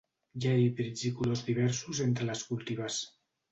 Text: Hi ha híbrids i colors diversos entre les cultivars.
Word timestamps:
Hi 0.37 0.45
ha 0.51 0.55
híbrids 0.61 1.03
i 1.09 1.11
colors 1.19 1.45
diversos 1.51 2.01
entre 2.09 2.29
les 2.33 2.45
cultivars. 2.51 3.01